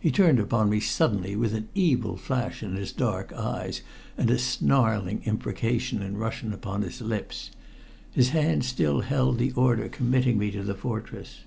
[0.00, 3.82] He turned upon me suddenly with an evil flash in his dark eyes,
[4.18, 7.52] and a snarling imprecation in Russian upon his lips.
[8.10, 11.44] His hand still held the order committing me to the fortress.